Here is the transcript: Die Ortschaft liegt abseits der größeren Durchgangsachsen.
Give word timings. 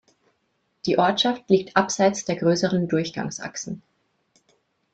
Die 0.87 0.97
Ortschaft 0.97 1.47
liegt 1.51 1.75
abseits 1.77 2.25
der 2.25 2.35
größeren 2.35 2.87
Durchgangsachsen. 2.87 3.83